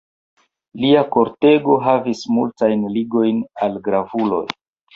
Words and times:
Lia 0.85 1.03
kortego 1.15 1.75
havis 1.89 2.25
multajn 2.39 2.89
ligojn 2.97 3.47
al 3.69 3.81
gravuloj. 3.91 4.45